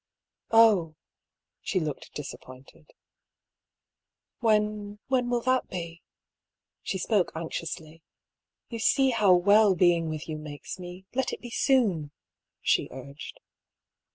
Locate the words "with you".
10.09-10.37